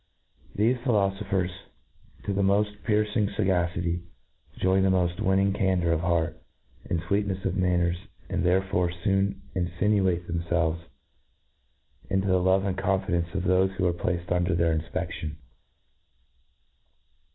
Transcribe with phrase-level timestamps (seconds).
[0.57, 1.51] Thefe philofophers,
[2.23, 4.01] to the mofl: piercing fagacity,
[4.57, 6.41] join the moil winning candour of heart,
[6.89, 10.81] and fweetncfs of manners, and there by foon infinuate thcmfelves
[12.09, 15.35] into the love and confidence of thofe who are placed under their infpedion.